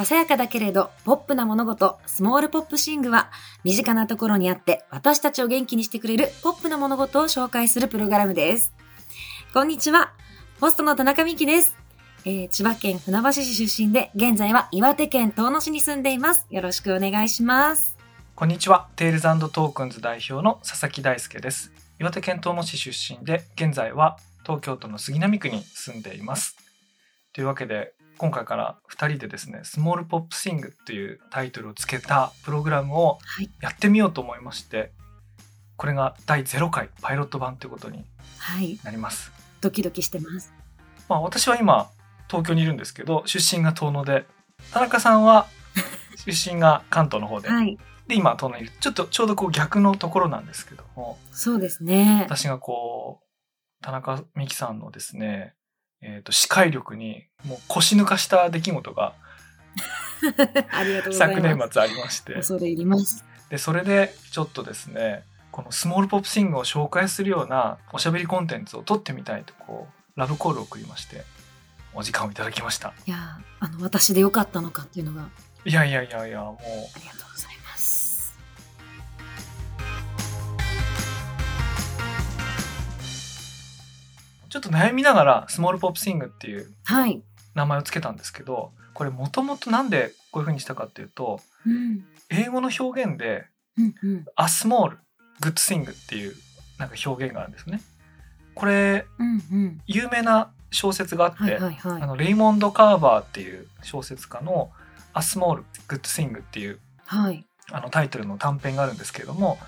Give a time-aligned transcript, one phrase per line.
[0.00, 3.30] ささやかだけれどポップな物事、 Small Pop Thing は
[3.64, 8.72] 身近なところにあって私たちを元気にしてくれるポップな物事を紹介するプログラムです。
[9.52, 10.14] こんにちは。
[10.58, 11.76] ホストの田中美希です。
[12.24, 16.46] えー千葉県船橋市出身で現在は岩手県遠野市に住んでいます。
[16.48, 17.98] よろしくお願いします。
[18.34, 18.88] こんにちは。
[18.96, 21.72] Tales Tokens 代表の佐々木大輔です。
[22.00, 26.56] 岩手県遠野市出身で、現在は東京都の杉並区に住んでいます。
[27.34, 33.48] というわけで、今回から2人でですね、スモールポップシングっていうタイトルをつけたプログラムをはい。
[33.62, 34.92] やってみようと思いまして、
[35.78, 38.04] これが第0回パイロット版ということに
[38.36, 38.78] はい。
[38.84, 39.32] なります。
[39.62, 40.52] ドキドキしてます。
[41.08, 41.88] まあ私は今
[42.28, 44.26] 東京にいるんですけど、出身が遠野で、
[44.70, 45.46] 田中さんは
[46.26, 47.78] 出身が関東の方で、はい。
[48.06, 48.72] で今遠野にいる。
[48.80, 52.20] ちょっとちょうどこう逆のところなんですけども、そうですね。
[52.26, 55.54] 私がこう田中美希さんのですね、
[56.02, 59.14] えー、と視界力にもう腰抜かした出来事が。
[61.12, 63.24] 昨年末ありまして恐れ入ります。
[63.48, 71.24] でそれでちょっとですねこのスモールポップシングを紹介するようなおしゃべりコンテンツを撮ってみたいとこうラブコールを送りまして
[71.94, 75.28] お時間をいただきましたいやーあの、私でよかったのかっていうのが、
[75.64, 77.49] いやいやいやいやもうありがとうございます。
[84.50, 87.22] ちょっと悩みながらスモールポップシングっていうはい。
[87.54, 92.04] 名前をつけたんですけどこれもともとなんでこういう風にしたかっていうとうん。
[92.28, 93.46] 英語の表現で
[93.78, 94.24] うんうん。
[94.36, 94.96] a small
[95.40, 96.34] good thing っていう
[96.78, 97.80] なんか表現があるんですね。
[98.54, 99.80] これうんうん。
[99.86, 102.02] 有名な小説があって、はいはいはい。
[102.02, 104.70] あのレイモンド・カーバーっていう小説家の
[105.14, 107.44] 「A Small Good Thing」っていうはい。
[107.72, 109.58] あのタイトルの短編があるんですけれども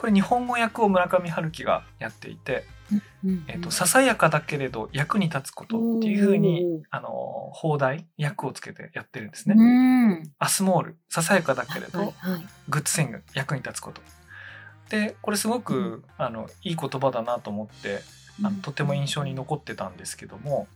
[0.00, 7.10] これ日本語訳を村上春樹がやっていてうんうん「えっとささやかだけれど役に立つこと」っていうふうにあの
[7.52, 10.14] 放題訳をつけてやってるんですうね。
[10.14, 10.32] ん。
[10.38, 12.46] アスモールささやかだけれど、はいはい。
[12.70, 14.00] グッドシング役に立つこと。
[14.88, 18.00] でこれすごく、あのいい言葉だなと思って
[18.42, 20.66] あのとても印象に残ってたんですけども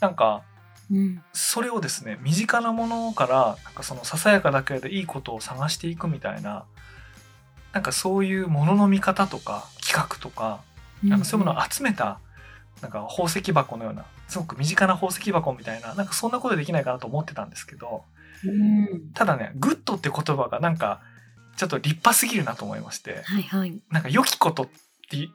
[0.00, 0.42] なんか
[0.90, 1.22] うん。
[1.32, 6.66] それをですね身近なものからなんかそのささやかだけれどいいことを探していくみたいな
[7.72, 10.62] なんかそういうものの見方とか企画とか
[11.02, 12.20] なんかそういうものを集めた
[12.80, 18.04] なんか宝石箱のようなすごく身近な宝石箱みたいななんかそんなことできないかなと思ってたんですけど
[18.44, 19.12] うん。
[19.14, 21.00] ただね Good って言葉がなんか
[21.56, 23.80] ちょっと立派すぎるなと思いましてはいはい。
[23.90, 25.30] なんか良きことって言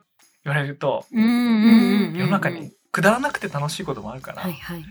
[0.45, 1.05] われると。
[1.11, 2.71] 世の中に。
[2.91, 4.85] くだらなくて楽しいこともあるから、はいはい。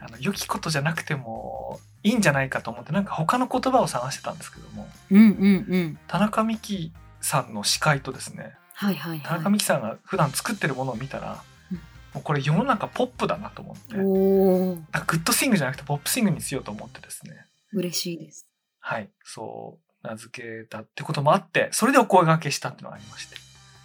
[0.00, 4.88] あの良きことじゃなくてもいいんじゃないかと思ってなんか他の言葉を探してたんですけども。
[5.10, 5.98] うんうんうん。
[6.06, 8.54] 田中美希さんの視界とですね。
[8.74, 11.76] はいはい田中は美希さんが普段作ってるものを見たら、うん。
[12.14, 13.96] もうこれ世の中ポップだなと思って。
[13.96, 17.46] グッド Thing じゃなくて Pop Thing にしようと思ってですね。
[17.72, 18.46] 嬉しいです。
[18.78, 19.10] はい。
[19.24, 23.34] そう名付けたってこともあってそれでお声掛けしたっていうのがありまして。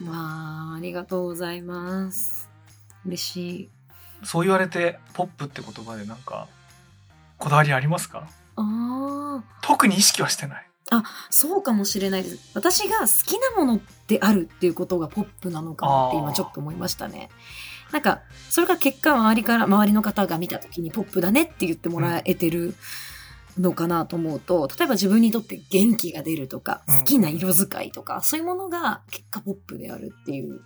[0.06, 2.52] わあ、ありがとうございます。
[3.04, 3.70] 嬉しい。
[4.24, 6.48] そう言われてポップって言葉でなんか
[7.42, 8.28] こだわりありますか？
[8.56, 9.44] ああ。
[9.62, 10.68] 特に意識はしてない
[11.30, 12.52] そうかもしれないです。
[12.54, 17.30] 私が好きなものであるっていうことがポップなのかなって今ちょっと思いましたね。
[17.92, 22.76] なんか、それが結果周りから、周りの方が見た時にポップだねって言ってもらえてる
[23.58, 30.62] のかなと思うと、例えば自分にとって元気が出るとか、うん好きな色使いとか、そういうものが結果ポップであるっていう。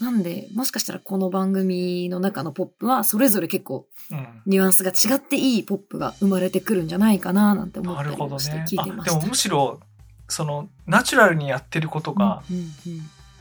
[0.00, 4.42] なんで、もしかしたらこの番組の中のポップは、それぞれ結構うん。
[4.46, 8.64] ニュアンスが違っていいポップが生まれてくるんじゃないかななんて思っなるほどたりもしてね。
[8.68, 9.16] 聞いてました。
[9.16, 9.80] あでもむしろ
[10.28, 12.42] そのナチュラルにやってることが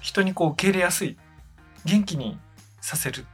[0.01, 1.17] 人にこう受け入れやすい
[1.85, 2.37] 元気に
[2.81, 3.25] させる。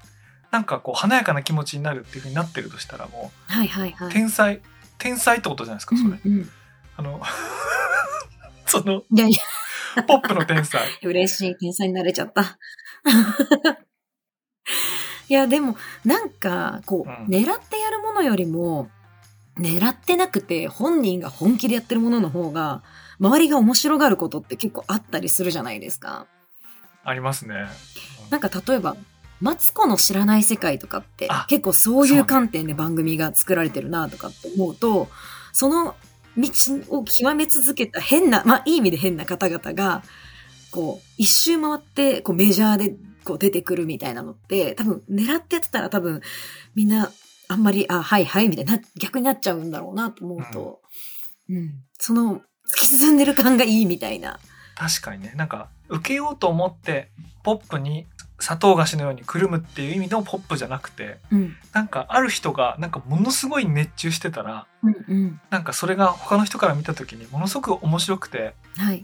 [0.52, 4.14] なんかこう華やかな気持ちになるっていうふうになってるとしたらもはいはいはうい。
[4.14, 4.62] 天才
[4.98, 6.50] 天才ってことじゃないですかそれ、うんうん。
[6.96, 7.22] あの
[8.68, 9.40] そのいやいや、
[10.08, 11.56] ポップの天才嬉しい。
[11.56, 12.58] 天才になれちゃった。
[15.28, 18.90] いや、でも、なんか、こう、うん狙ってやるものよりも、
[19.58, 22.84] 狙ってなくて本人が本気でやってるものの方が、
[23.20, 26.28] 周りが面白がることって結構あったりするじゃないですか。
[27.04, 27.68] ありますね、
[28.32, 28.98] なんか例えば、
[29.40, 35.08] マツコの知らない世界とかってあ結構そういう観点で番組が作られてるなとかって思うと、
[35.54, 35.96] その
[36.38, 36.50] 道
[36.90, 40.04] を極め続けた変な、まあいい意味で変な方々が、
[40.72, 46.22] こう、一周回って、こうメジャーでこう出てくるみたいなのって、多分狙ってやってたら多分
[46.76, 47.12] みんな
[47.48, 50.82] あんまり、あ、はいはいみたいな、逆になっちゃうんだろうなと思うと、
[51.50, 54.40] うん、その突き進んでる感がいいみたいな。
[54.76, 55.34] 確かにね。
[55.36, 57.12] なんか受けようと思って
[57.44, 58.08] ポップに
[58.46, 61.56] 砂糖菓子のようにくるむっていう意味のポップじゃなくてうん。
[61.74, 65.42] なんかある人がなんかものすごい熱中してたらうんうん。
[65.50, 69.04] なんかそれが他の人から見た時にものすごく面白くてはい。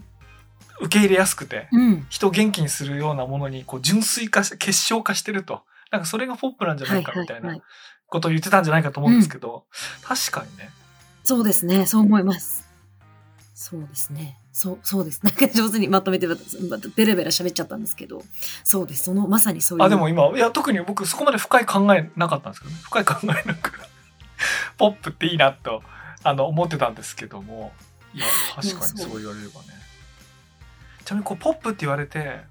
[0.80, 2.06] 受け入れやすくてうん。
[2.08, 7.62] 人を元気にするようなものにこう純粋化して結晶化してるとなんかそれがポップなんじゃないかみたいなはいはいはい
[8.12, 9.64] ことを言ってたんじゃないかと思うんですけど、
[10.02, 10.68] 確かにね
[11.24, 11.86] そうですね。
[11.86, 12.61] そう思います。
[13.54, 14.38] そうですね。
[14.52, 15.20] そう、そうです。
[15.24, 16.34] なんか上手にまとめて、ベ
[17.04, 18.22] ラベラ喋っちゃったんですけど、
[18.64, 19.04] そうです。
[19.04, 19.84] その、まさにそういう。
[19.84, 23.80] あでも今いや特に僕そこまで深い考えなかったんですけどね深い考えなく
[24.78, 25.82] ポップっていいなと
[26.22, 27.72] あの思ってたんですけども
[28.14, 29.68] いや確かにそう言われればね
[31.04, 32.42] ちなみにこうポップって言われて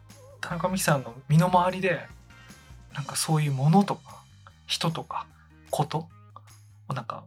[0.41, 2.07] 田中美樹さんの身の回りで
[2.93, 4.21] なんかそういうものとか
[4.65, 5.25] 人とか
[5.69, 6.09] こと
[6.89, 7.23] をなんか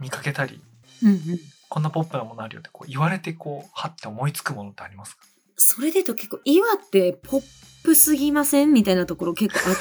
[0.00, 0.62] 見かけたり
[1.02, 1.53] うんうん。
[1.74, 5.24] こんなポップなものあるよってこう言われてこうはって思いつくものってありますか？
[5.56, 7.42] それでと結構、岩ってポッ
[7.82, 8.72] プすぎません？
[8.72, 9.76] みたいなところ結構あっ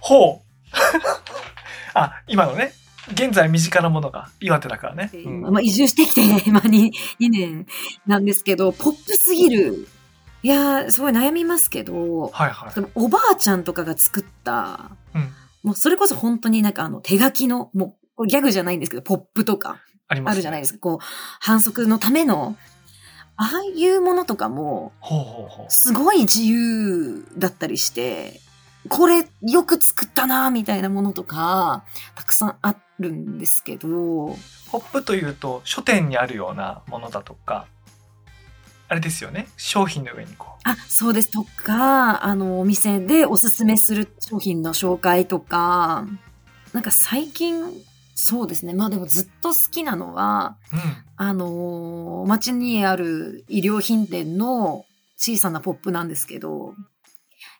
[0.00, 0.76] ほう。
[1.94, 2.72] あ今のね。
[3.10, 5.40] 現在身近なものが岩手だからね、て、うん。
[5.40, 7.66] まあ移住してきて、まあ 2, 2年
[8.06, 9.88] なんですけど、ポップすぎる。
[10.44, 12.74] いやー、すごい悩みますけど、はいはい。
[12.76, 15.32] でもおばあちゃんとかが作った、うん。
[15.64, 20.78] もうそれこそ本当になんかあの手書きの、もうギャグじゃないんですけど、ポップとかあります、あるじゃないですか。
[20.80, 21.04] こう、
[21.40, 22.56] 反則のための、
[23.36, 24.92] ああいうものとかも、
[25.68, 28.40] すごい自由だったりして、
[28.88, 31.84] これよく作ったなみたいなものとか、
[32.14, 34.36] たくさんあるんですけど、
[34.70, 37.66] ポップというと書店にあるようなものだとか
[38.88, 39.48] あれですよね。
[39.56, 41.30] 商品の上にこあ、そうです。
[41.30, 46.06] とか、あの、お店でおすすめする商品の紹介とか、
[46.72, 47.64] なんか最近、
[48.20, 48.74] そうですね。
[48.74, 50.80] まあでもずっと好きなのは、う、うん、
[51.16, 54.84] あのー街にある衣料品店の
[55.16, 56.74] 小さなポップなんですけど、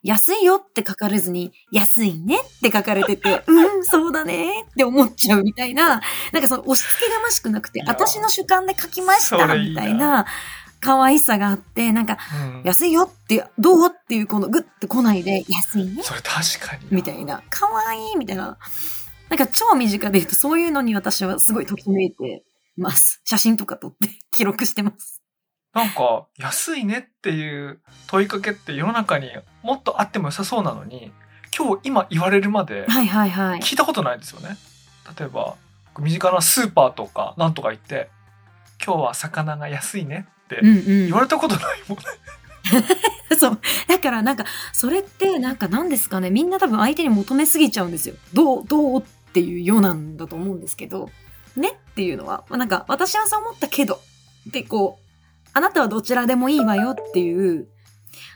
[0.03, 6.01] 安いよって書かれずに、安いねって書かれてて、 うん、そうだねって思っちゃうみたいな、
[6.33, 10.27] なんかその押し付けがましくなくて私の主観で書きましたみたいな
[10.81, 16.03] 可愛さがあって、なんか、うん、安いよって、どうっていうこのグッて来ないで、安いね。
[16.03, 18.59] それ確かにみたいな、可愛いみたいな。
[19.29, 22.45] なんか超身近で言うとそういうのに私はすごいときめいて
[22.77, 23.21] ます。
[23.25, 25.23] 写真とか撮って記録してます。
[25.75, 29.31] なんか安いねっていう問いかけって世の中に
[29.63, 31.13] もっとあっても良さそうなのに
[31.57, 32.87] 今日今言われるまで。
[32.87, 34.57] 聞いたことないですよね。
[35.19, 35.57] 例えば
[35.99, 38.09] 身近なスーパーとかなんとか行って
[38.85, 41.11] 今日は魚が安いねってうんうん言。
[41.13, 42.05] われたことないもんね。
[43.39, 43.61] そう。
[43.87, 48.15] だからなんか、それってなんか何ですかね、みんな多分相手に求めすぎちゃうんですよ。
[48.33, 51.11] どう、どうっていうようなんだと思うんですけど、
[51.57, 54.01] ねっていうのは、まあ、なんか私はそう思ったけど、
[54.51, 57.69] でこう、あなたはどちらでもいいわよっていう、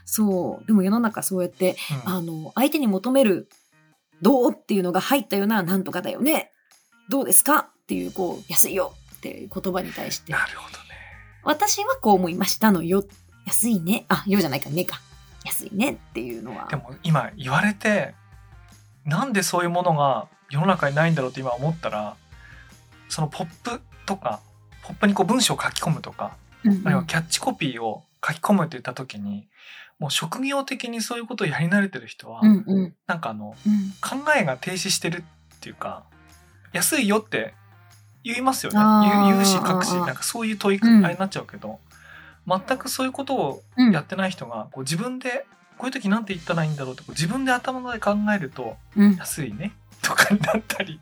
[0.05, 1.75] そう、でも世の中そうやって、
[2.05, 3.49] うんあの、相手に求める、
[4.21, 6.51] どうっていうのが入ったような、なんとかだよね。
[7.09, 10.83] どうですかっていう、こう、安いよっていう言葉に対して、なるほどね。
[11.43, 13.03] 私はこう思いましたのよ。
[13.45, 14.05] 安いね。
[14.07, 15.01] あ、よじゃないか、ねか。
[15.45, 16.67] 安いねっていうのは。
[16.69, 18.15] でも今言われて
[19.05, 22.15] なんでそういうものが世の中にないんだろうって今思ったら
[23.09, 24.39] そのポップとか
[24.83, 26.87] ポップにこう文章を書き込むとか、うんうん。
[26.87, 29.47] あるいはキャッチコピーを書き込むって言った時に
[29.99, 32.95] もう職業的にそういうことをやり慣れてる人は、うんうん。
[33.07, 33.91] なんかあのうん。
[34.01, 35.23] 考えが停止してる
[35.55, 36.03] っていうか
[36.73, 37.53] 安いよって
[38.23, 38.79] 言いますよね。
[39.27, 41.01] 言うし書くしなんかそういう問いあうん。
[41.01, 41.79] れになっちゃうけど、
[42.47, 43.91] 全くそういうことをうん。
[43.91, 45.45] やってない人がこう自分で
[45.77, 49.15] こういう時なんて言ったらいいんだろうとこう自分で頭で考えるとうん。
[49.15, 49.73] 安いね
[50.03, 50.99] とかになったり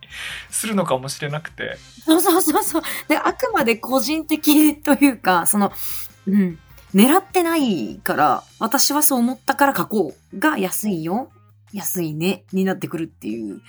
[0.49, 2.81] するのかもしれなくてそうそうそうそう。
[3.07, 5.71] で、あくまで個人的というか、その、
[6.27, 6.59] うん。
[6.93, 11.29] 狙ってないから、私はそう思ったから書こうが安いよ。
[11.73, 12.43] 安いね。
[12.51, 13.61] になってくるっていう。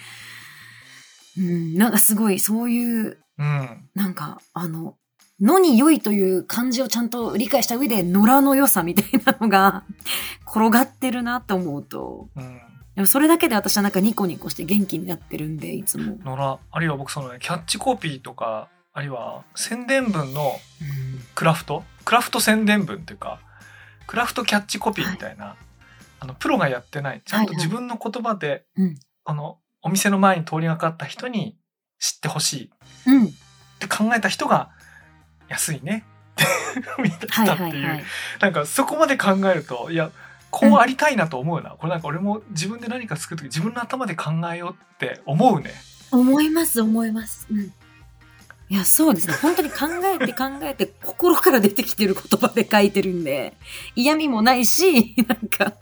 [1.38, 1.74] うん。
[1.74, 4.96] なんかすごい、そういう、うんなんか、あの、
[5.40, 9.84] のに良いという漢字をちゃんと理解した上で、野良の良さみたいなのが
[10.46, 12.60] 転がってるなと思うと、うん
[12.94, 16.18] でもそれだけで私はなんかニコニコして元気になってるんで、いつも。
[16.24, 20.52] 野良あるいは僕そのねキャッチコピーとかあるいは宣伝文の
[21.34, 21.84] クラフト？
[22.04, 23.40] クラフト宣伝文っていうか
[24.06, 25.56] クラフトキャッチコピーみたいな、
[26.20, 28.98] あのプロがやってないちゃんとはいはい自分の言葉で、うん。
[29.24, 31.56] あのお店の前に通りがかった人に
[31.98, 32.64] 知ってほしい。
[32.66, 32.68] っ
[33.06, 33.26] うん。
[33.78, 34.70] て考えた人が
[35.48, 36.04] 安いね。
[36.32, 38.04] って見たっていう、はいはい。
[38.40, 40.10] なんかそこまで考えるといや
[40.52, 45.72] こうありたいなと思うな、これなんか俺も自分で何か作る時自分の頭で考えようって思うね。
[46.10, 47.46] 思います、思います。
[47.50, 47.60] うん。
[47.60, 47.72] い
[48.68, 49.34] いや、そうですね。
[49.40, 53.56] 本当に考えて 考えて、心から出てきてる言葉で書いてるんで、
[53.96, 55.74] 嫌味もないし、 なんか、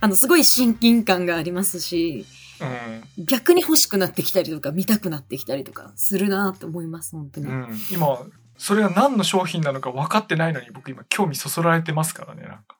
[0.00, 2.26] あの、すごい親近感がありますし、
[2.60, 7.46] うん逆に欲しくなってきたりとか、見たくなってきたりとか、するなと思います、本当に。
[7.46, 8.18] うん、今
[8.58, 12.76] それが何の商品なのか分かってないのに僕今興味そそられてますからねなんか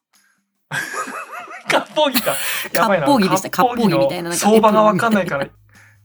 [1.68, 2.36] 割烹着か
[2.88, 5.48] 割烹着でした割烹着みたいな相場が分かんないから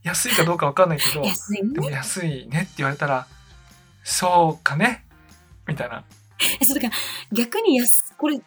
[0.02, 1.92] 安いかどうか分かんないけど安いでもね。
[1.92, 3.26] 安いねって言われたら
[4.04, 5.04] そうかね
[5.66, 6.04] みたいな
[6.60, 6.88] えそうか、
[7.32, 8.40] 逆に安、これ、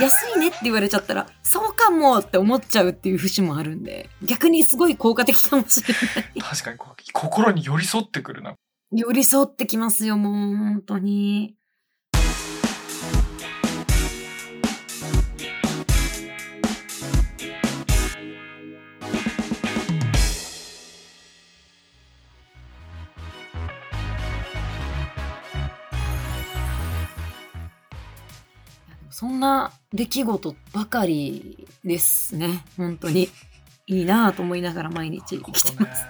[0.00, 5.88] 安いねって言われちゃったら、そうかもって思っちゃうっていう節もあるんで、逆にすごい効果的かもしれ
[6.22, 6.40] ない。
[6.40, 6.78] 確かに
[7.12, 8.54] 心に寄り添ってくるな
[8.92, 11.55] 寄り添ってきますよ、もう、本当に。
[29.18, 32.62] そんな出来事ばかりですね。
[32.76, 33.30] 本当に。
[33.88, 36.04] いいなぁと思いながら毎日生きてます。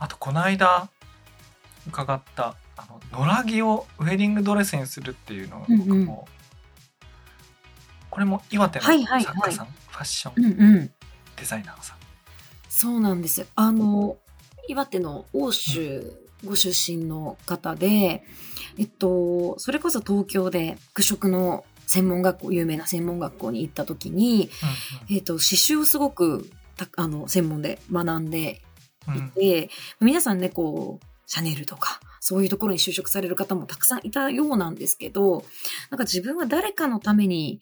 [0.00, 0.88] あとこの間
[1.86, 6.08] 伺ったあの野良着をウェディングドレスにするっていうのを僕も、うんうん
[8.10, 10.92] これも岩手のはいはいはい作家さん、ファッションうんうん。
[11.36, 11.98] デザイナーさん、
[12.68, 13.46] そうなんですよ。
[13.54, 14.16] あの、
[14.68, 18.24] 岩手の欧州ご出身の方で、
[18.78, 24.50] えっと、それこそ東京で服飾の専門学校、有名な専門学校に行った時に、
[25.10, 28.62] えっと、刺繍をすごくた、あの、専門で学んで
[29.08, 29.26] うんうん。
[29.28, 35.44] いて、皆さんね、こう、シャネルとか、そういうところに就職される方もたくさんいたようなんですけど、
[35.90, 37.60] なんか自分は誰かのために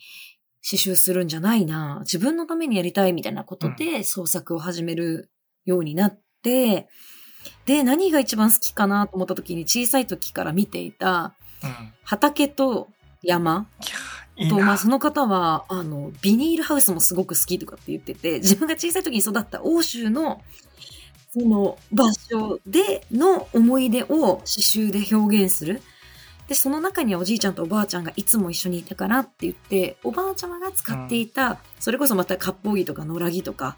[0.69, 5.31] 刺繍するんじゃないな、自分のためにやりたいみたいなことで創作を始める
[5.65, 6.89] ようになって、
[7.67, 11.93] で、何が一番好きかなと思った時に小さい時から見ていたうん。
[12.05, 12.89] 畑と
[13.23, 13.67] 山。
[14.37, 20.43] いいと、まあなその方は、あの、ビニールハウスもすごく好きとかって言ってて、自分が小さい時に育った欧州の、
[21.33, 25.83] その場所での思い出を刺繍で表現する。
[26.49, 33.77] で、その中にはおじいちゃんとおばあちゃんがいつも一緒にいたからって言って、おばあちゃまが使っていた、それこそまた割烹着とか野良着とか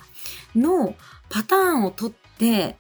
[0.55, 0.95] の
[1.29, 2.77] パターンを取って、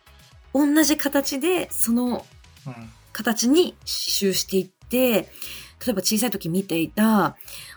[0.58, 2.24] 同じ形でその
[2.66, 2.74] うん。
[3.16, 5.30] 形に刺繍していって、
[5.84, 7.36] 例えば小さい時見ていた、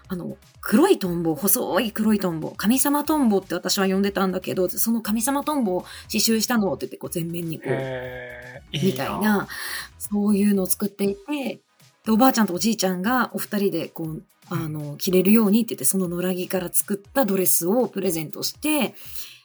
[0.09, 5.81] あの、黒いトンボ、細い黒いトンボ、神様トンボって私は呼んでたんだけど、その神様トンボを
[6.11, 7.73] 刺繍したのって言って、こう全面にこう、
[8.73, 9.47] みたいな、
[9.97, 11.61] そういうのを作っていて、
[12.05, 18.93] でおばあちゃんとおじいちゃんがお二人でこう、あの、着れるようにって言って、その野良着から作ったドレスをプレゼントして、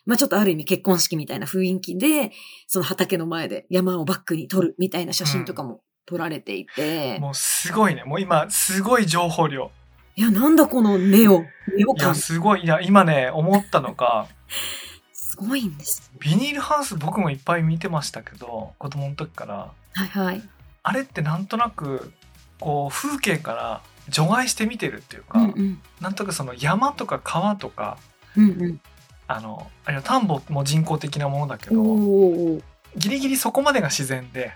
[0.07, 2.33] まあちょっとある意味結婚式みたいな雰囲気で、
[2.67, 9.71] その畑の前で山をバックに撮るみたいな写真とかも撮られていて、もうすごいねもう今すごい情報量
[10.17, 11.41] いや、なんだこのネオ、
[11.77, 14.29] ネオいや感、すごいいや今ね思ったのが
[15.13, 16.13] すごいんです。
[16.21, 20.43] ビニールハウス僕もいっぱい見てましたけど子供の時からはいはい。
[20.85, 22.13] あれってなんとなく
[22.61, 25.83] こう風景から除外して見てるっていうか、うんうん。
[26.01, 27.99] なんとなくその山とか川とか
[28.37, 28.81] うんうん。
[29.27, 32.63] あのあるいは田んぼも人工的なものだけおどー
[32.97, 34.53] ギリギリそこまでが自然で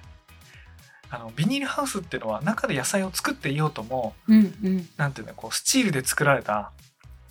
[1.10, 4.88] あのビニールハウスっていうのは中で野菜を作っていようともうんうん。
[4.96, 6.70] なんていうのこうスチールで作られた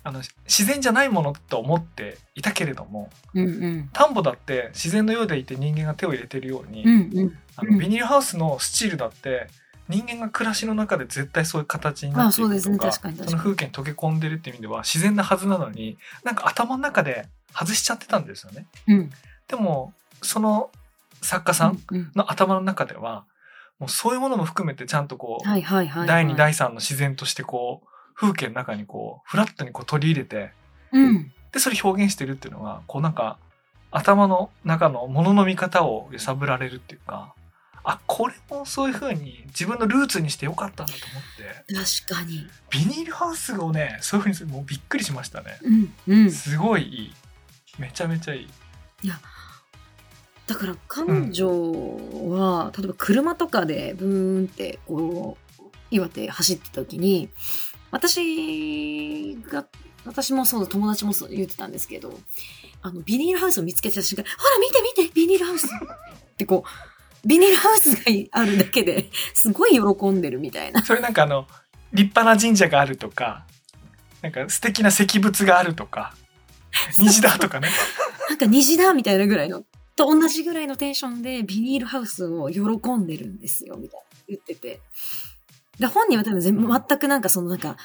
[0.02, 3.90] あの自然じゃないものと思っていたけれどもうんうん。
[3.92, 7.18] 田んぼだって自然のようでいて人間が手を入れてるように、うんうん。
[7.18, 9.48] うんあのビニールハウスのスチールだって
[9.88, 18.66] 人間が暮らしの中で絶対そういう形になっていくとか確かに確かにその風景に溶け込んでるっていう意味では自然なはずなのになんか頭の中で外しちゃってたんですよね。
[18.86, 19.10] うん。
[19.48, 19.92] でも
[20.22, 20.70] その
[21.22, 22.10] 作家さんうん。
[22.14, 23.24] の頭の中では
[23.78, 25.46] もうそういうものも含めてちゃんとこう。
[25.46, 30.50] 第2第3の自然としてこう風景の中にこうフラットにこう取り入れて
[30.92, 31.32] うん。
[31.52, 33.38] でそれ表現してるっていうのがこうなんか
[33.90, 37.32] 頭の中のものの見方を揺さぶられるっていうか
[37.90, 42.04] あこれもそういう風に自分のルーツにしてよかったんだと思って。
[42.04, 42.46] 確かに。
[42.68, 45.58] ビニールハウスをねそういう風にするもうびっくりしましたね。
[45.62, 46.30] うんうん。
[46.30, 47.14] すごいいい。
[47.78, 48.48] めちゃめちゃいい。
[50.46, 51.48] だから彼女
[52.28, 57.30] は、例えば車とかでブーンってこう、岩手走ってた時に、
[57.90, 59.66] 私が、
[60.04, 62.18] 私もそうだ、友達もそう言ってたんですけど、
[62.82, 70.82] あの、ビニールハウスを見つけた瞬間、ほら見て見てビニールハウスってこう、ビニールハウスがあるだけですごい喜んでるみたいな。
[70.82, 71.46] それなんかあの
[71.92, 73.44] 立派な神社があるとか
[74.22, 76.14] なんか素敵な石仏があるとか
[76.98, 77.68] 虹だとかね
[78.28, 79.62] なんか虹だみたいなぐらいの
[79.98, 82.60] と同じぐらいのテンションでビニールハウスを喜
[82.94, 84.80] んでるんですよ、みたいな言ってて。
[85.80, 87.76] で、本人は多分全全くなんかそのなんか、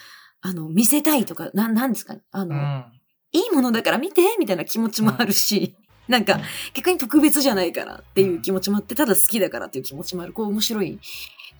[0.42, 2.86] あの、見せたいとか、な、なんですかあの、うん。
[3.32, 5.75] いいものだから見てみたいな気持ちもあるし、
[6.07, 6.39] なんか、
[6.74, 11.00] 逆に特別じゃないからっていう気持ちもあって、ただ好きだからっていう気持ちもある、こう面白い、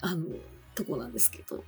[0.00, 0.24] あの、
[0.74, 1.64] とこなんですけど。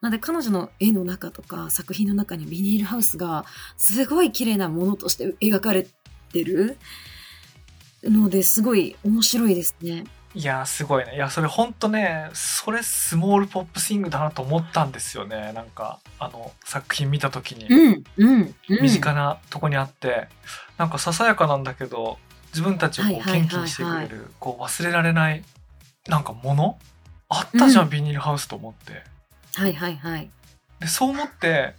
[0.00, 3.44] なんで彼女の絵の中とか作品の中にビニールハウスが
[3.76, 5.86] すごい綺麗なものとして描かれ
[6.32, 6.78] てる
[8.02, 10.04] のですごい面白いですね。
[10.32, 11.16] いやーすごいね。
[11.16, 15.52] いやそれほんとねそれスモールポップスイングだなと思ったんですよね。
[15.54, 17.66] なんかあの作品見た時に。
[17.66, 18.82] うん、うん、うん。
[18.82, 20.28] 身近なとこにあって、
[20.78, 22.18] なんかささやかなんだけど
[22.52, 25.42] 自分たちをこう元気にしてくれるこう忘れられない
[26.06, 26.78] なんかもの？
[27.28, 27.90] あったじゃん、うん。
[27.90, 29.02] ビニールハウスと思って。
[29.56, 30.30] はいはいはい。
[30.78, 31.74] でそう思って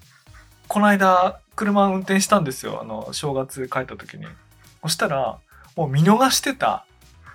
[0.67, 2.81] この間車運転したんですよ。
[2.81, 4.25] あの正月帰った時に。
[4.81, 5.39] そしたら
[5.77, 6.85] もう見逃してた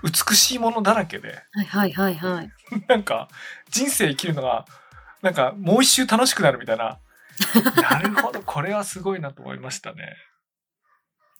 [0.02, 2.50] 美しいものだらけではいはいはいはい。
[2.88, 3.28] なんか
[3.70, 4.66] 人生生きるのが
[5.22, 6.98] なんかもう一周楽しくなるみたいな
[7.82, 10.16] なるほどこれはすごいなと思いましたね。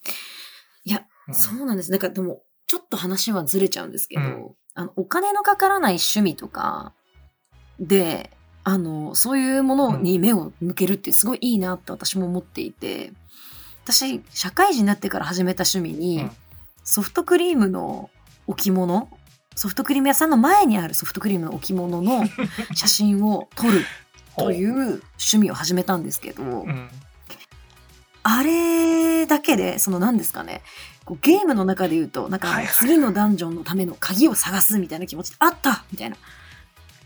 [0.85, 1.91] いや、うんそうなんです。
[1.91, 6.93] なんかでも、ちょっと話はずれちゃうんですけど、うんあの、お金のかからない趣味とか
[7.81, 8.31] で、
[8.63, 13.13] あの、そういうものに目を向けるってすごいいいなって私も思っていて、
[13.85, 16.31] 私、社会人になってから始めた趣味に、うん
[16.89, 18.11] ソフトクリームの
[18.47, 19.09] 置物、
[19.55, 22.25] ソフトクリーム屋さんの前にあるソフトクリームの置物の
[22.75, 23.85] 写真を撮る
[24.37, 26.89] という趣味を始めたんですけど、うん。
[28.23, 30.63] あれだけで、その何ですかね、
[31.23, 36.17] ゲームの中で言うと、なんか次のダンジョンのための鍵を探すみたいな気持ちで、あったみたいな。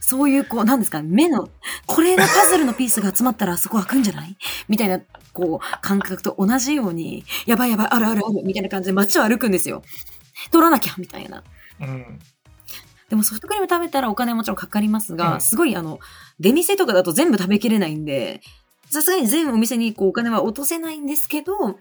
[0.00, 1.50] そういう、こう、なんですかね、目の、
[1.86, 4.36] これのパズルのピースが集まったらあそこ開くんじゃない？
[4.66, 4.98] みたいな、
[5.32, 9.82] こう、感覚と同じように、やばいやばい、あるあるある、みたいな感じで街を歩くんですよ。
[10.50, 11.44] 取らなきゃみたいな。
[11.80, 12.18] うん
[13.08, 15.98] でもソフトクリーム食べたらお金はもちろんかかりますが、うんすごいあの、
[16.38, 18.40] 出店とかだと全部食べきれないんで、
[18.88, 21.76] さすがに全お店にこうお金は落とせないんですけど、うん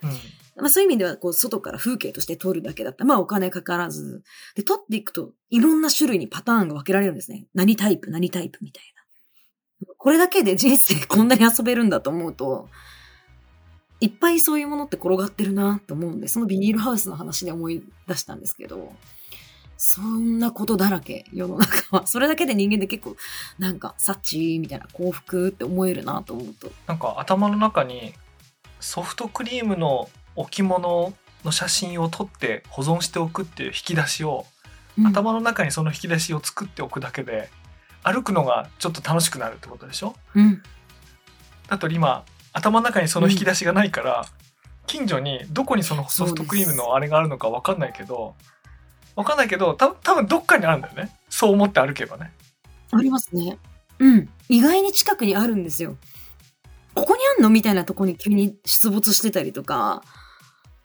[0.61, 4.23] まあそういう意味ではこう外から風景として撮るだけだったら、まあお金かからず、
[4.55, 7.45] で、撮っていくといろんな種類にパターンが分けられるんですね。
[7.53, 9.93] 何タイプ、何タイプみたいな。
[9.97, 12.69] これだけで人生こんなに遊べるんだと思うと、
[14.01, 18.93] いっぱいそういうものって転がってるなと思うんで、そのビニールハウスの話で思い出したんですけど、
[19.77, 22.05] そんなことだらけ、世の中は。
[22.07, 23.15] それだけで人間で結構、
[23.57, 26.71] なんか、サッチーみたいな幸福って思えるなと思うと。
[26.85, 28.13] なんか頭の中に
[28.81, 31.13] ソフトクリームの置物
[31.45, 34.45] の写真を撮って保存しておくっていう引き出しを、
[34.97, 37.49] うん頭の中にその引き出しを作っておくだけで
[38.03, 40.13] 歩くのがちょっと楽しくなるってことでしょ？
[40.35, 40.61] うん。
[41.69, 44.25] だと今頭の中にその引き出しがないから、
[44.87, 48.33] 近所にどこにそのソフトクリームのあれがあるのか分かんないけど
[49.15, 52.33] 分かんないけどた多分どっかにあるんだよねそう思って歩けばね
[52.91, 53.57] ありますね。
[53.99, 54.29] うん。
[54.47, 55.95] 意外に近くにあるんですよ。
[56.95, 60.01] ここにあんのみたいなとこに急に出没してたりとか、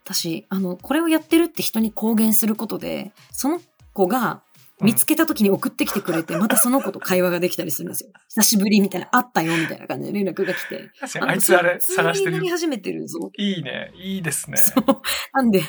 [0.04, 3.60] 私、あの、これをやってるって人に公言することで、その
[3.94, 4.42] 子が
[4.80, 8.10] 見つけた時に送ってきてくれて、 またその子と会話ができたりするんですよ。
[8.28, 10.90] 久しぶりみたいな、あったよみたいな感じで連絡が来て。
[11.00, 13.30] 確かにあいつあれ探してるり始めてるぞ。
[13.36, 14.84] いいねいいですねそう。
[15.32, 15.62] なんで、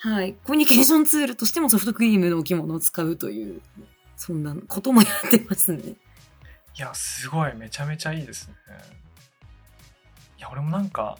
[0.00, 0.34] はい。
[0.44, 3.60] コミュニケーションツールとしてもソフトクリームの置物を使うという、
[4.16, 5.96] そんなこともやってますね。
[6.78, 8.54] いやすごいめちゃめちゃいいですね
[10.36, 11.16] いや俺もなんか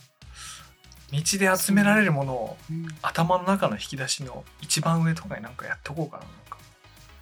[1.10, 6.24] 道で集められるものをうん頭の中の引き出しの一番上とかになんかやっておこうかな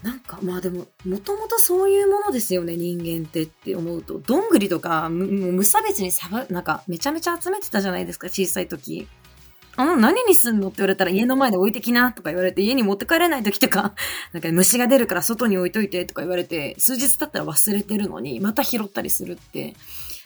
[0.04, 4.18] なんか、まあでも、もともとそういうものですよね、人間ってって思うと。
[4.18, 9.08] どんぐりとか、無差別にさば、なんか、めちゃめちゃ集めてたじゃないですか、小さい時。
[9.76, 13.94] あの、何にすんのって言われたら家の前で置いてきなとか言われて、家に持って帰れない時とか、
[14.34, 19.74] なんか虫が出るから外に置いといてとか言われて、数日経ったら忘れてるのに、また拾ったりするって、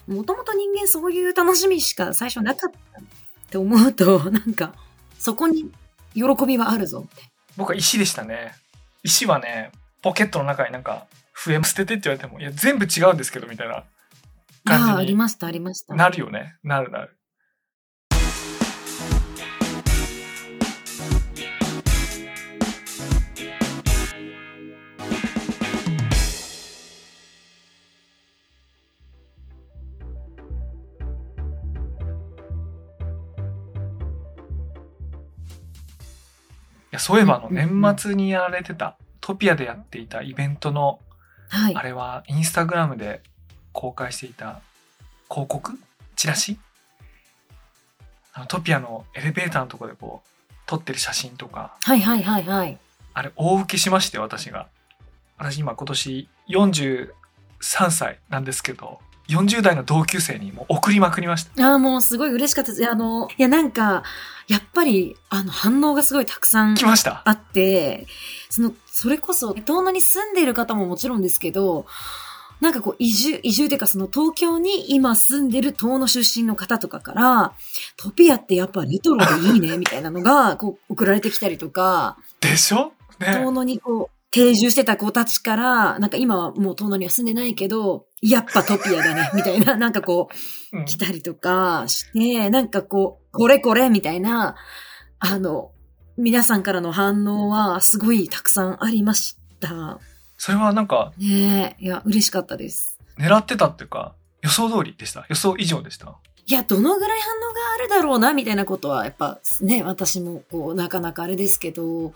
[0.09, 3.05] もともと人間そういう楽しみしか最初なかったっ
[3.49, 4.75] て思うと、なんか、
[5.21, 5.71] そこに
[6.15, 7.23] 喜びはあるぞって。
[7.57, 8.57] 僕は石でしたね
[9.03, 13.85] 石はねポケットの中になんか笛捨ててって言われてもいや全部違うんですけどみたいなああ、
[14.75, 15.95] あ感じにりました、ありました。
[15.95, 17.18] なるよねなるなる
[36.99, 40.99] やそういえばあの年末にやられてたトピアでやっていたイベントの
[41.49, 41.83] はいあ。
[41.83, 43.23] れはインスタグラムで
[43.73, 44.61] 公開していた
[45.31, 45.79] 広告？
[46.17, 46.59] チラシ？
[48.35, 52.79] あのトピアのエレベーターのところでこう撮ってる写真とかはいはいはいはい。
[53.15, 54.69] あれ大受けしまして私が。
[55.39, 57.11] 私今今年43
[57.91, 61.71] 歳なんですけど、40代の同級生にも送りまくりました。
[61.71, 62.91] ああ、もうすごい嬉しかったです。
[62.91, 64.03] あの、いやなんか、
[64.49, 67.23] やっぱり、あの、反応がすごいたくさん来ました。
[67.27, 68.07] あって、
[68.49, 71.85] その、それこそ、遠野に住んでいる方ももちろんですけど、
[72.61, 77.53] なんかこう、移住、移住っていうかその東京に今住んでる遠野出身の方とかから、
[77.99, 82.93] トピアってやっぱレトロでいいね、みたいなのが、こう、送られてきたりとか、でしょ？
[83.21, 83.35] ね。
[83.45, 90.29] 遠野にこう、定住してた子たちから、なんか今はもう遠野には住んでないけど、やっぱトピアだね、 みたいな、なんかこ
[90.73, 94.55] う、うん来たりとかして、なんかこう、これこれみたいな、
[95.19, 95.73] あの、
[96.19, 99.99] 皆さんからの反応はすごいたくさんありました。
[100.37, 102.99] それはなんかねえ、いや、嬉しかったです。
[103.19, 105.27] 狙ってたっていうか、予想通りでした。
[105.29, 106.19] 予想以上でした。
[106.51, 112.13] いや、どのぐらい反応があるだろうな、みたいなことは、やっぱね、私もこう、なかなかあれですけど、うん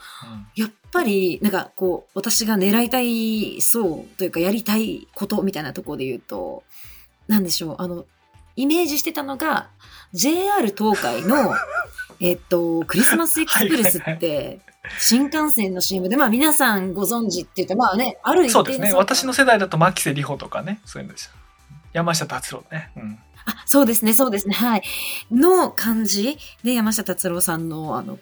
[0.56, 6.64] やっぱり、なんかこう、私が狙いたいそうというか、やりたいことみたいなところで言うと、
[7.28, 8.04] なんでしょう、あの、
[8.56, 9.68] イメージしてたのが、
[10.12, 11.54] JR 東海の、
[12.20, 14.60] えっと、クリスマスエクスプレスって、
[14.98, 18.90] 新幹線の CM で、まあ皆さんご存知って言って、まあね、ある一定そうですね。
[18.90, 21.32] 層私の世代だと牧瀬里穂とかね、そういうのでした。
[21.92, 22.90] 山下達郎ね。
[22.96, 23.18] うん。
[23.46, 24.82] あ、そうですね、そうですね、はい。
[25.30, 28.18] の感じで、山下達郎さんのあの、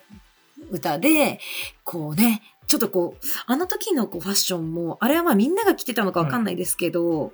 [0.70, 1.40] 歌で、
[1.84, 7.32] こうね、ちょっとこう、あの時のこうファッションも、あれはまあみんなが着てたのかわかんないですけど、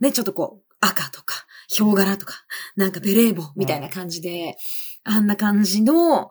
[0.00, 2.34] ね、ちょっとこう、赤とか、ヒョウ柄とか、
[2.76, 4.56] なんかベレー帽みたいな感じで、
[5.04, 6.30] あんな感じの、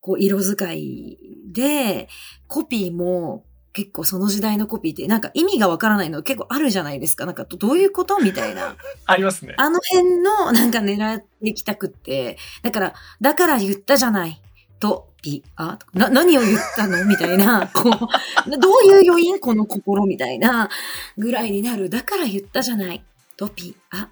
[0.00, 1.18] こう、色使い
[1.52, 2.08] で、
[2.48, 7.26] コピーも、結構その時代のコピーって、なんか意味がわからないの結構あるじゃないですか。
[7.26, 8.76] なんかどういうことみたいな。
[9.06, 9.54] ありますね。
[9.56, 14.40] あの辺のなんか狙っていきたくって、だから、だから言ったじゃない。
[14.78, 20.68] と、ピアな、何を言ったのみたいな、 こう、どういう余韻この心みたいな
[21.16, 21.88] ぐらいになる。
[21.88, 23.04] だから言ったじゃない。
[23.36, 24.08] と、ピア。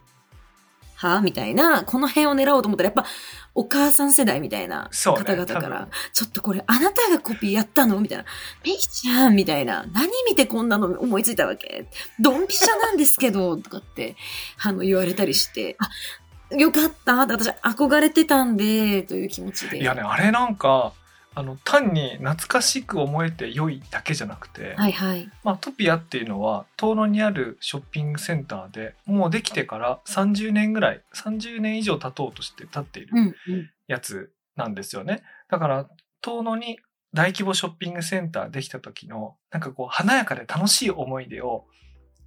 [0.95, 3.07] はみたいな、この辺を狙おうと思ったら、やっぱ、
[3.55, 8.25] お母さん世代みたいな方々から、ちょっとこれ、あなたがコピーやったのみたいな。
[8.63, 9.87] ピーちゃんみたいな。
[9.93, 11.87] 何見てこんなの思いついたわけ？
[12.21, 14.17] ドンピシャなんですけど、とかって、
[14.63, 17.17] あの、言われたりして、あ、よかった。
[17.27, 19.81] 私、憧れてたんで、という気持ちで。
[19.81, 20.93] いやね、あれなんか、
[21.35, 25.31] あの、単に懐かしく思えて良いだけじゃなくて、はいはい。
[25.45, 33.71] まあ、トピアっていうのは、遠野にあるショッピングセンターで、もうできてから30年ぐらい、30年以上経とうとして経っているうん、うん。
[33.87, 35.23] やつなんですよね。
[35.49, 35.89] だから、
[36.21, 36.79] 遠野に
[37.15, 41.67] 大規模ショッピングセンターできた時の、なんかこう、華やかで楽しい思い出を、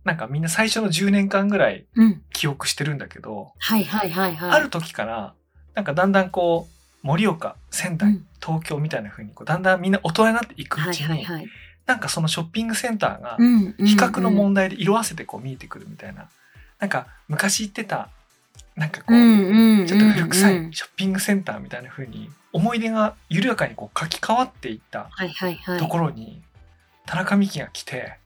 [0.05, 2.23] なんかみんな最初の10年間ぐらいうん。
[2.33, 4.51] 記憶してるんだけど、はいはいはいはい。
[4.51, 5.35] ある時から、
[5.75, 6.72] なんかだんだんこう、
[7.03, 11.47] 盛岡、仙台、うん東京みたいな風にこう、だんだんみんな大人になっていくはいうちに、はいはい。
[11.85, 16.27] なんかそのショッピングセンターがう、んうん比較の問題で色あせてこう見えてくるみたいな。
[16.79, 18.09] なんか昔行ってた、
[18.75, 19.87] なんかこう、うんうん。
[19.87, 25.79] ちょっと古臭うんいショッピングセンターみたいな風に思い出が緩やかにこう書き換わっていったはいはいはい。
[25.79, 26.41] ところに
[27.05, 28.17] 田中美希が来て、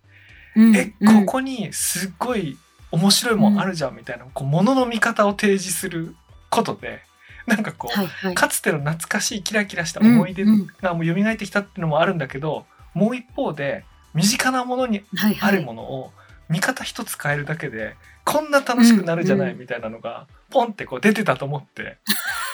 [0.56, 2.58] うんえ、うんここにすっごい
[2.90, 6.16] 面白いもんあるじゃんみたいな、こう物の見方を提示する
[6.50, 7.02] ことで、
[7.48, 8.36] なんかこう、はいはい。
[8.36, 15.56] かつての懐かしいキラキラした思い出うんうんがもう蘇ってきたっていうのもあるんだけど、もう一方で身近なものにあはいはい。
[15.56, 16.12] るものを
[16.50, 21.98] 見方一つ変えるだけでこんな楽しくなるじゃないうんみたいなのがポンってこう出てたと思って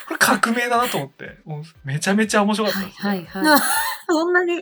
[0.07, 3.61] これ革命だなと思ってもうめちゃめちゃ面白かったはいですね、はいはい。
[4.09, 4.61] そんなに、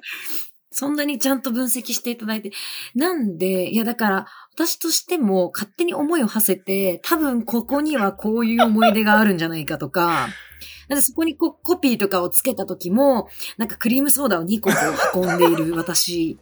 [0.71, 2.51] そんなにちゃんと分析していただいて。
[2.95, 10.29] なんで、いやだから、私としても勝手に思いを馳せて、多分ここにはこういう思い出があるんじゃないかとか、
[10.88, 14.69] なんでそこにコピーとかをつけた時も、なんかクリームソーダを2個
[15.13, 16.38] こう運んでいる 私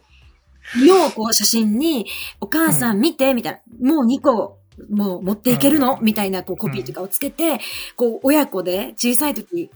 [0.76, 2.06] のこう写真に、
[2.40, 7.58] お母さん見て、みたいな、もう2個、もう持っていけるの、みたいなこうコピーとかをつけて、
[7.96, 9.70] こう親子で小さい時、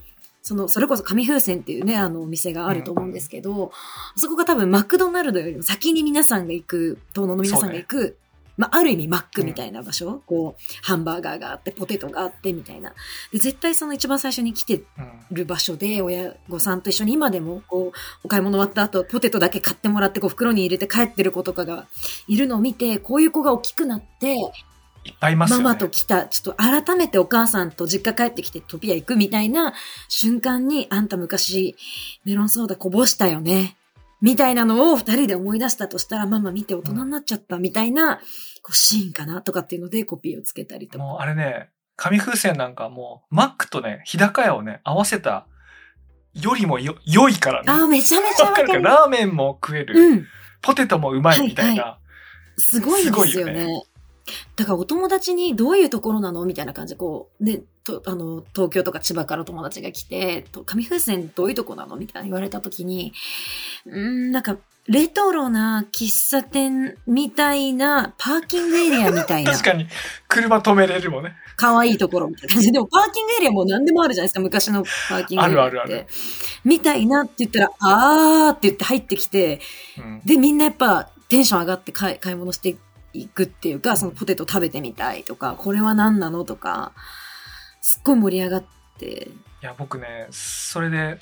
[0.46, 3.72] その、それこそ紙風船っていうね、あのお店があると思うんですけど、
[4.14, 8.18] そこが多分マクドナルドよりも先に皆さんが行く、東野の皆さんが行く、
[8.58, 12.92] まあ、ある意味マックみたいな場所、こう、ハンバーガーがあって、ポテトがあって、みたいな。
[13.32, 14.84] で、絶対その一番最初に来てうん
[15.32, 21.88] る場所で、親御さんと一緒に今でも、こう、お買い物終わった後、ポテトだけ買ってもらって、こう、袋に入れて帰ってる子とかが
[22.28, 24.36] いるのを見て、こういう子が大きくなって、
[25.04, 29.74] いっぱいいますよねママと来た、ちょっと改めてお母さんと実家帰ってきてトピア行くみたいな
[30.08, 31.76] 瞬間に、あんた昔
[32.24, 33.76] メロンソーダこぼしたよね。
[34.20, 38.20] みたいなのを二人で思い出したとしたら、ママ見て大人になっちゃったみたいな、
[38.62, 41.04] こうシーンかなとかっていうのでコピーをつけたりとか。
[41.04, 45.46] もうあれね紙風船なんかもうマックとね日高屋をね合わせた
[46.32, 47.70] よりもよ良いからね。
[47.70, 48.82] ああ、めちゃめちゃわかるかる。
[48.82, 50.26] ラーメンも食える、うん。
[50.62, 51.82] ポテトもうまいみたいな。
[51.84, 51.98] は
[52.56, 53.82] すごいですよすごいよね。
[54.56, 63.12] だからお友達にどういうところなのみたいな感じで、こう、ね、と、あの、東京とか千葉から友達が来て、と紙風船どういうとこなのみたいな言われた時に、
[63.86, 64.56] うーん、なんか、
[64.86, 69.86] レトロな喫茶店みたいな、パーキングエリアみたいな、確かに、
[70.28, 71.34] 車止めれるもんね。
[71.56, 72.72] 可愛いところみたいな感じで。
[72.72, 75.76] でもパーキングエリアも何でもあるじゃないですか、昔のパーキングエリアって。
[75.76, 76.06] あるあるある
[76.64, 79.60] みたいなって言ったら、あーって言って入ってきて、
[79.98, 80.20] うん。
[80.24, 82.76] で、みんなやっぱテンション上がって買い買い物して
[83.14, 86.92] いくっていうか、そのポテト食べてみたいとか、これは何なのとか、
[87.80, 88.64] すっごい盛り上がっ
[88.98, 89.28] て、
[89.62, 91.18] いや、僕ね、それで、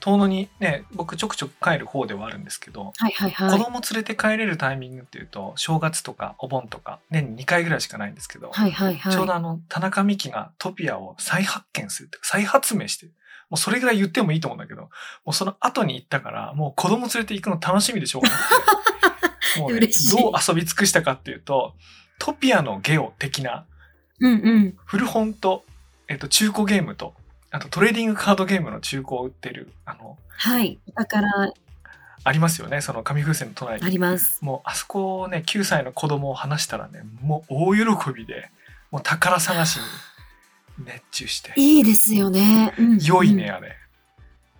[0.00, 3.58] 遠野にね、僕ちょくちょく帰る方ではあるんですけど、はいはいはい。
[3.58, 9.12] 子供連れて帰れるタイミングっていうと、正月とかお盆とか、年に2回ぐらいしかないんですけど、はいはいはい。
[9.12, 13.12] ちょうどあの、田中美希がトピアを再発見するって再発明してる。
[13.48, 14.88] もうそれぐらい言ってもいいと思うんだけど、も
[15.28, 18.85] うその後に行ったから、もう子供連れて行くの楽しみでしょうがなくて
[19.60, 21.74] もうね、どう遊び尽くしたかっていうと、
[22.18, 23.64] トピアのゲオ的な
[24.20, 24.76] うんうん。
[24.84, 25.64] 古本と、
[26.08, 27.14] えっと、中古ゲームと、
[27.50, 30.78] あとトレーディングカードゲームの中古を売ってる、あの、はい。
[30.94, 31.52] だから、
[32.24, 33.92] ありますよね、その紙風船の隣あに。
[33.92, 34.44] ります。
[34.44, 38.50] もうあそこをね、9歳の子供を話したらね、もう大喜びで、
[38.90, 39.82] もう宝探しに
[40.86, 41.52] 熱中して。
[41.56, 42.74] いいですよね。
[42.78, 43.76] うん良いね、うんあれ。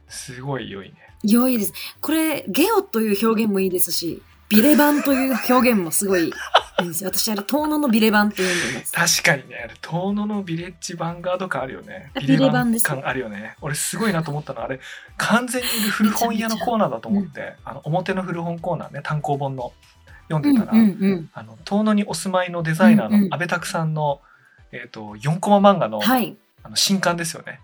[0.08, 0.94] すごい良いね。
[1.24, 1.72] 良いです。
[2.00, 6.32] これ、ゲオという表現もいいですし、ビレ版という表現もすごいい
[6.84, 7.10] いですよ。
[7.12, 9.22] 私、あれ、遠野のビレ版って呼んでます。
[9.22, 12.10] 確かにね、あれ、遠野のビレッジヴァンガード感あるよね。
[12.16, 13.56] あビレバンです感あるよね。
[13.60, 14.80] 俺すごいなと思ったのは、あれ、
[15.16, 19.72] 完全に古本屋のコーナーだと思って、あの、表の古本コーナーね、単行本の
[20.28, 21.30] 読んでたら、うんうんうん。
[21.32, 24.20] あの、遠野にお住まいのデザイナーうんうんの安倍拓さんの、
[24.72, 26.36] えっ、と、4コマ漫画の、はい。
[26.62, 27.60] あの新刊ですよね。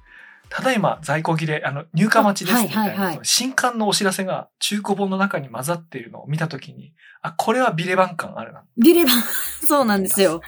[0.55, 8.63] ただいま在庫切れ、あの、入荷待ちですみたいな、はいはいはい新刊のお知らせが中古本の中に混ざっているのを見たときに、あ、これはビレ版感あるな。
[8.77, 9.15] ビレ版、
[9.67, 10.43] そうなんですよ。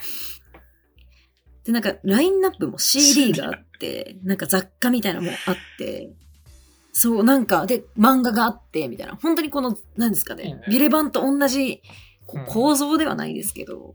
[1.65, 6.13] で、なんか、ラインナップも CD があって、なんか雑貨みたいなのもあって、
[6.93, 9.17] そう、なんか、で、漫画があって、みたいな。
[9.17, 11.81] 本当にこの、何ですかね、いいねビレ版と同じ
[12.49, 13.95] 構造ではないですけど、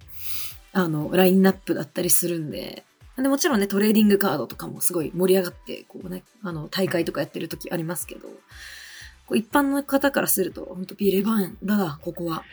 [0.74, 2.84] あの、ラインナップだったりするんで、
[3.22, 12.44] でもちろんね、トレーディングカードとかもすごい盛り上がって、こうね、あの、大会とかやってる時ありますけど、こう一般の方からすると、本当ビレ版だな、ここは。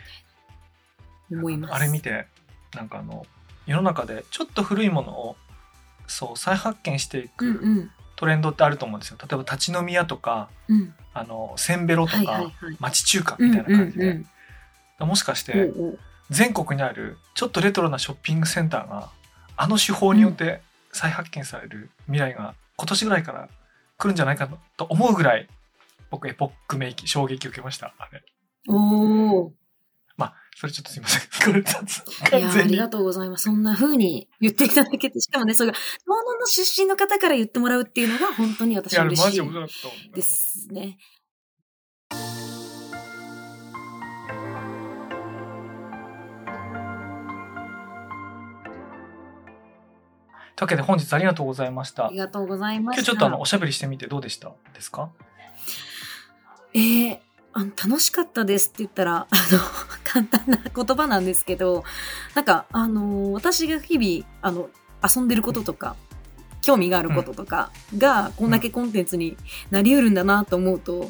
[1.31, 1.73] 思います。
[1.73, 2.27] あれ見て、
[2.75, 3.25] なんかあの、
[3.65, 5.35] 世の中でちょっと古いものを、
[6.07, 7.91] そう、再発見していうんくうん。
[8.15, 9.17] トレンドってあると思うんですよ。
[9.21, 10.93] 例えば立ち飲み屋とか、うん。
[11.13, 12.77] あの、せんべろとか、はいはいはい。
[12.79, 14.27] 町中華うんみたいな感じで、うん
[14.99, 15.99] もしかして、うんおうおう
[16.29, 19.09] 全国にあるちょっとレトロなショッピングセンターが
[19.57, 20.61] あの手法によって
[20.93, 23.49] 再発見される未来が今年ぐらいから
[23.97, 25.47] 来るんじゃないかと思うぐらい
[26.09, 27.93] 僕エポックメイキ衝撃を受けました。
[27.97, 28.23] あれ。
[28.69, 29.51] おー。
[30.15, 31.21] まあそれちょっとすいません。
[31.45, 33.43] これ完いや、ありがとうございます。
[33.43, 40.97] そんな風に言っていただけて、しかもね、それが、東野の出身の方から言ってもらうっていうのが、本当に私は嬉しいですね。
[50.57, 53.01] というわけで本日ありがとうございましたありがとうございました。
[53.01, 54.51] 今日ちょっとあのおしゃべりしてみてどうでした？
[54.73, 55.09] ですか
[56.73, 57.17] えー
[57.53, 59.59] あの楽しかったですって言ったら、 あの、
[60.03, 61.83] 簡単な言葉なんですけど、
[62.35, 64.69] なんか、あの、私が日々、あの、
[65.03, 65.95] 遊んでることとか、
[66.61, 69.37] 興味があることとかが、こんだけコンテンツに
[69.71, 71.09] なりうるんだなと思うと、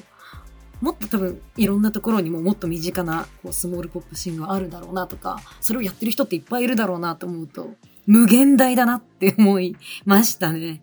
[0.80, 7.72] もっと多分、いろんなところにももっと身近な、こう、スモールポップシーンがあるだろうなとか、それをやってる人っていっぱいいるだろうなと思うと、
[8.08, 10.60] 無限大だなって思いましたね。
[10.60, 10.80] い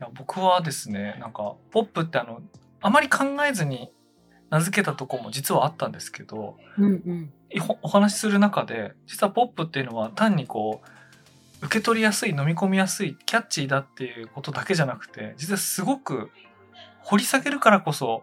[0.00, 2.40] や僕はですねなんかポップってあの
[2.80, 3.90] あまり考えずに
[4.48, 7.32] 名付けたとこも実はあったんですけどうんうん。
[7.50, 10.80] いほお話しする中で実はポップっていうのは単にこ
[11.60, 16.30] う受け取りやすい飲み込みやすいキャッチーだっていうことだけじゃなくて実はすごく
[17.00, 18.22] 掘り下げるからこそ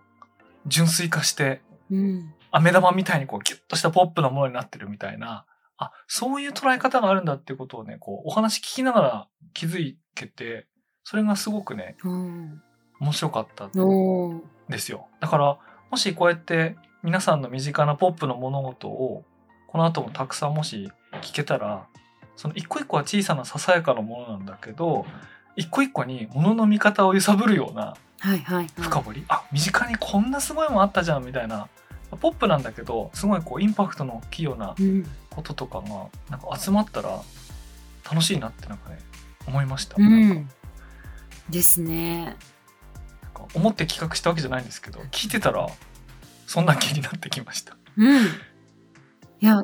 [0.65, 2.34] 純粋化してうん。
[2.52, 5.44] 飴玉みたいにこうギュッとしたポップなものになってるみたいな
[5.78, 10.68] あそういう捉え方があるんだっていうことをねこうお話聞きながら気づけて
[11.04, 12.62] それがすごくねうん。
[13.00, 15.08] 面白かったおーですよ。
[15.20, 15.58] だから、
[15.92, 19.24] もしこうやって皆さんの身近なポップの物事を、
[19.68, 21.88] この後もたくさんもし聞けたら、
[22.36, 25.06] その一個一個は小さなささやかなものなんだけど、
[25.56, 28.68] 一個一個に物の見方を揺さぶるようなはいはい、はい。
[28.78, 31.68] 深掘り、あ、身近にこんなすごいもんあったじゃんみたいな、
[32.12, 35.06] ポップなんだけど、すごいこうインパクトの大きいようなうん。
[35.30, 35.88] こととかが、
[36.30, 37.22] なんか集まったら
[38.10, 39.00] 楽しいなってなんかね、
[39.48, 39.96] 思いました。
[39.98, 40.50] うなん。
[41.50, 42.38] ですね。
[43.22, 45.68] なんか思って企画したわけじゃないんですけど聞いてたら
[46.48, 47.76] そんな気になってきました。
[47.98, 48.26] うん。
[48.26, 48.28] い
[49.41, 49.63] や、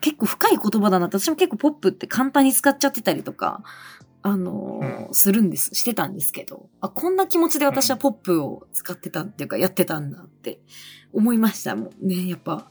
[0.00, 3.62] 結構深い言葉だなって、私も結構ポップって簡単に使っちゃってたりとか、
[4.22, 10.60] あのーうするんです、してたんですけど、あ、こんな気持ちで私はポップを使ってたっていうか、やってたんだって
[11.12, 11.76] 思いました。
[11.76, 12.66] もうね、やっぱ、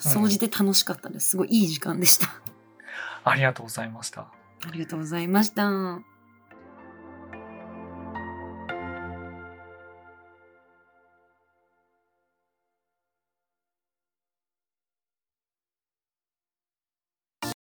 [0.00, 1.30] 総じて楽しかったです。
[1.30, 2.28] すごいいい時間でした。
[3.24, 4.22] ありがとうございました。
[4.22, 6.13] ありがとうございました。